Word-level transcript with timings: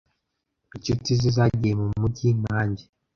Inshuti 0.75 1.09
ze 1.19 1.29
zagiye 1.37 1.73
mu 1.79 1.87
mujyi 2.01 2.29
nanjye. 2.43 2.83